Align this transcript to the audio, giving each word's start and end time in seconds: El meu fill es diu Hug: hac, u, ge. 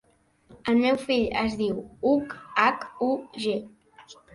El 0.73 0.81
meu 0.85 0.97
fill 1.03 1.29
es 1.43 1.59
diu 1.61 1.79
Hug: 2.15 2.37
hac, 2.67 2.93
u, 3.13 3.15
ge. 3.49 3.59